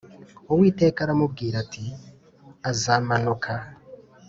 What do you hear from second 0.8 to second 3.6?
aramubwira ati “Azamanuka.”